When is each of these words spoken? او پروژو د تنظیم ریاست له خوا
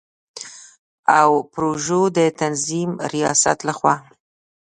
او 1.19 1.31
پروژو 1.53 2.01
د 2.17 2.19
تنظیم 2.39 2.91
ریاست 3.13 3.59
له 3.67 3.73
خوا 3.77 3.95